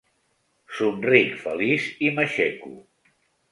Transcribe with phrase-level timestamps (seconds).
[0.77, 2.75] Somric feliç i m'aixeco.